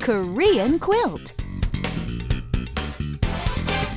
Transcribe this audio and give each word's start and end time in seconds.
Korean 0.00 0.78
quilt. 0.78 1.34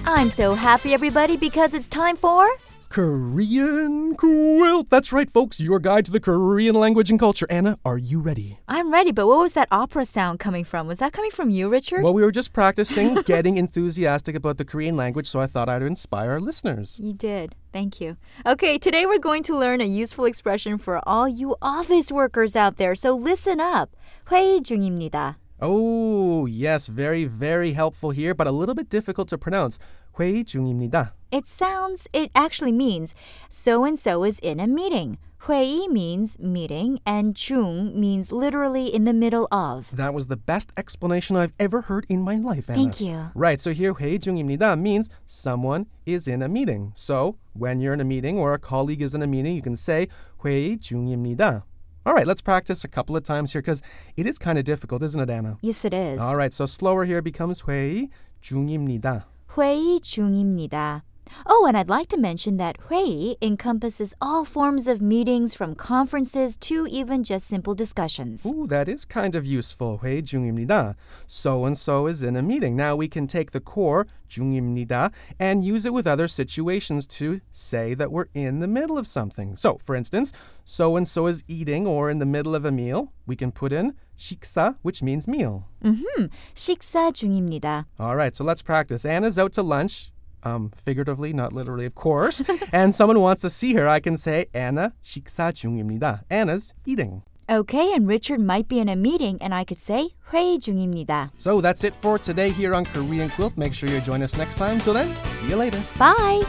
I'm 0.06 0.30
so 0.30 0.56
happy, 0.56 0.94
everybody, 0.94 1.38
because 1.38 1.74
it's 1.74 1.88
time 1.88 2.16
for. 2.16 2.50
Korean 2.90 4.16
quilt. 4.16 4.90
That's 4.90 5.14
right, 5.14 5.30
folks. 5.30 5.60
Your 5.60 5.78
guide 5.78 6.06
to 6.06 6.12
the 6.12 6.20
Korean 6.20 6.74
language 6.74 7.12
and 7.12 7.20
culture. 7.20 7.46
Anna, 7.48 7.78
are 7.86 8.00
you 8.00 8.20
ready? 8.20 8.58
I'm 8.68 8.92
ready, 8.92 9.12
but 9.12 9.28
what 9.28 9.38
was 9.38 9.54
that 9.54 9.68
opera 9.72 10.06
sound 10.06 10.40
coming 10.40 10.64
from? 10.64 10.88
Was 10.88 10.98
that 10.98 11.14
coming 11.14 11.30
from 11.30 11.52
you, 11.52 11.70
Richard? 11.70 12.02
Well, 12.02 12.16
we 12.16 12.24
were 12.24 12.32
just 12.32 12.52
practicing 12.52 13.14
getting 13.26 13.58
enthusiastic 13.58 14.36
about 14.36 14.58
the 14.58 14.66
Korean 14.66 14.98
language, 14.98 15.28
so 15.28 15.40
I 15.40 15.46
thought 15.46 15.70
I'd 15.70 15.84
inspire 15.84 16.32
our 16.32 16.40
listeners. 16.40 17.00
You 17.00 17.14
did. 17.14 17.54
Thank 17.72 18.02
you. 18.02 18.18
Okay, 18.48 18.80
today 18.80 19.06
we're 19.06 19.20
going 19.20 19.44
to 19.44 19.56
learn 19.56 19.82
a 19.82 19.86
useful 19.86 20.26
expression 20.26 20.80
for 20.80 21.00
all 21.08 21.30
you 21.30 21.56
office 21.62 22.12
workers 22.12 22.56
out 22.56 22.78
there, 22.78 22.96
so 22.96 23.16
listen 23.16 23.60
up. 23.60 23.96
회의 24.32 24.62
중입니다. 24.64 25.38
Oh, 25.64 26.46
yes, 26.46 26.88
very, 26.88 27.26
very 27.26 27.74
helpful 27.74 28.12
here, 28.12 28.34
but 28.34 28.48
a 28.48 28.52
little 28.52 28.76
bit 28.76 28.90
difficult 28.90 29.28
to 29.30 29.38
pronounce. 29.38 29.78
회의 30.18 30.44
중입니다. 30.46 31.12
It 31.32 31.46
sounds, 31.46 32.08
it 32.14 32.32
actually 32.34 32.72
means 32.72 33.14
so 33.50 33.84
and 33.84 33.98
so 33.98 34.24
is 34.24 34.40
in 34.40 34.60
a 34.60 34.68
meeting. 34.68 35.18
회의 35.48 35.88
means 35.90 36.38
meeting, 36.40 37.00
and 37.06 37.36
중 37.36 37.94
means 37.98 38.32
literally 38.32 38.88
in 38.88 39.06
the 39.06 39.14
middle 39.14 39.48
of. 39.52 39.90
That 39.96 40.14
was 40.14 40.28
the 40.28 40.36
best 40.36 40.74
explanation 40.76 41.38
I've 41.38 41.54
ever 41.60 41.84
heard 41.84 42.06
in 42.10 42.22
my 42.22 42.36
life, 42.36 42.70
Anna. 42.70 42.80
Thank 42.80 43.00
you. 43.00 43.32
Right, 43.36 43.62
so 43.62 43.72
here 43.72 43.94
회의 43.94 44.20
중입니다 44.20 44.78
means 44.78 45.10
someone 45.26 45.86
is 46.06 46.28
in 46.28 46.42
a 46.42 46.50
meeting. 46.50 46.92
So, 46.96 47.38
when 47.54 47.80
you're 47.80 47.94
in 47.94 48.02
a 48.02 48.06
meeting 48.06 48.38
or 48.38 48.54
a 48.54 48.60
colleague 48.60 49.02
is 49.02 49.16
in 49.16 49.22
a 49.22 49.28
meeting, 49.28 49.56
you 49.56 49.62
can 49.62 49.78
say 49.78 50.08
회의 50.44 50.78
중입니다. 50.78 51.64
All 52.06 52.14
right, 52.14 52.26
let's 52.26 52.42
practice 52.42 52.84
a 52.84 52.88
couple 52.88 53.16
of 53.16 53.24
times 53.24 53.54
here 53.54 53.62
because 53.62 53.82
it 54.18 54.26
is 54.26 54.40
kind 54.40 54.58
of 54.58 54.64
difficult, 54.64 55.04
isn't 55.04 55.22
it, 55.22 55.30
Anna? 55.30 55.58
Yes, 55.62 55.86
it 55.86 55.94
is. 55.94 56.20
All 56.20 56.36
right, 56.36 56.54
so 56.54 56.66
slower 56.66 57.06
here 57.06 57.22
becomes 57.22 57.64
회의 57.68 58.10
중입니다. 58.42 59.26
회의 59.56 60.00
중입니다. 60.00 61.04
Oh, 61.46 61.66
and 61.68 61.78
I'd 61.78 61.90
like 61.90 62.08
to 62.08 62.18
mention 62.18 62.58
that 62.58 62.78
회의 62.90 63.36
encompasses 63.42 64.14
all 64.22 64.46
forms 64.46 64.88
of 64.88 65.02
meetings 65.02 65.54
from 65.54 65.76
conferences 65.76 66.58
to 66.58 66.88
even 66.88 67.24
just 67.24 67.48
simple 67.48 67.76
discussions. 67.76 68.46
Ooh, 68.46 68.68
that 68.68 68.90
is 68.90 69.06
kind 69.06 69.36
of 69.36 69.46
useful. 69.46 70.00
회의 70.04 70.24
중입니다. 70.24 70.96
So 71.28 71.66
and 71.66 71.78
so 71.78 72.08
is 72.08 72.24
in 72.24 72.36
a 72.36 72.42
meeting. 72.42 72.76
Now 72.76 72.96
we 72.96 73.08
can 73.08 73.28
take 73.28 73.52
the 73.52 73.60
core 73.60 74.08
중입니다 74.30 75.12
and 75.40 75.64
use 75.64 75.86
it 75.86 75.94
with 75.94 76.08
other 76.08 76.28
situations 76.28 77.08
to 77.08 77.42
say 77.52 77.94
that 77.94 78.12
we're 78.12 78.30
in 78.34 78.60
the 78.60 78.68
middle 78.68 78.98
of 78.98 79.08
something. 79.08 79.56
So, 79.56 79.78
for 79.78 79.96
instance, 79.96 80.32
so 80.66 80.98
and 80.98 81.08
so 81.08 81.28
is 81.28 81.44
eating 81.48 81.88
or 81.88 82.10
in 82.10 82.20
the 82.20 82.26
middle 82.26 82.56
of 82.56 82.66
a 82.66 82.72
meal. 82.72 83.12
We 83.26 83.36
can 83.36 83.52
put 83.52 83.72
in 83.72 83.94
식사, 84.18 84.76
which 84.82 85.02
means 85.02 85.28
meal. 85.28 85.66
음, 85.86 86.30
식사 86.54 87.12
중입니다. 87.12 87.86
All 88.00 88.16
right, 88.16 88.36
so 88.36 88.44
let's 88.44 88.62
practice. 88.62 89.06
Anna's 89.06 89.40
out 89.40 89.54
to 89.54 89.64
lunch. 89.64 90.12
Um, 90.44 90.72
figuratively, 90.74 91.34
not 91.34 91.52
literally, 91.52 91.86
of 91.86 91.96
course. 91.96 92.42
and 92.72 92.96
someone 92.96 93.20
wants 93.20 93.42
to 93.42 93.50
see 93.50 93.74
her. 93.74 93.90
I 93.90 94.00
can 94.00 94.16
say 94.16 94.46
Anna 94.54 94.94
식사 95.04 95.52
중입니다. 95.52 96.24
Anna's 96.30 96.74
eating. 96.86 97.24
Okay, 97.50 97.92
and 97.94 98.08
Richard 98.08 98.40
might 98.40 98.68
be 98.70 98.80
in 98.80 98.88
a 98.88 98.96
meeting, 98.96 99.38
and 99.42 99.54
I 99.54 99.66
could 99.66 99.80
say 99.80 100.10
회의 100.32 100.60
중입니다. 100.60 101.32
So 101.36 101.60
that's 101.62 101.84
it 101.84 101.96
for 101.96 102.18
today 102.20 102.52
here 102.52 102.74
on 102.76 102.86
Korean 102.86 103.28
Quilt. 103.30 103.58
Make 103.58 103.74
sure 103.74 103.90
you 103.90 104.00
join 104.02 104.22
us 104.22 104.38
next 104.38 104.56
time. 104.56 104.80
So 104.80 104.94
then, 104.94 105.14
see 105.26 105.50
you 105.50 105.56
later. 105.58 105.82
Bye! 105.98 106.44